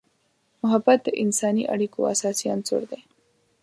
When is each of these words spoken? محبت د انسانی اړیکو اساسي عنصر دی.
محبت 0.63 0.99
د 1.03 1.07
انسانی 1.23 1.63
اړیکو 1.73 1.99
اساسي 2.13 2.47
عنصر 2.55 2.81
دی. 2.91 3.01